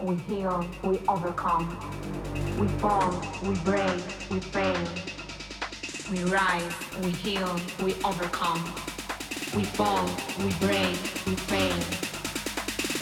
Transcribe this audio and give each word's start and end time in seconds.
we 0.00 0.16
heal, 0.16 0.66
we 0.82 0.98
overcome. 1.06 1.68
We 2.58 2.66
fall, 2.78 3.12
we 3.42 3.54
break, 3.56 4.02
we 4.30 4.40
fail. 4.40 4.78
We 6.10 6.24
rise, 6.30 6.72
we 7.02 7.10
heal, 7.10 7.54
we 7.82 7.94
overcome. 8.04 8.64
We 9.54 9.64
fall, 9.64 10.08
we 10.38 10.50
break, 10.66 10.96
we 11.26 11.34
fail. 11.36 11.76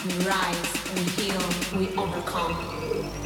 We 0.04 0.14
rise, 0.26 0.72
we 0.96 1.02
heal, 1.22 1.42
we 1.78 1.96
overcome. 1.96 3.21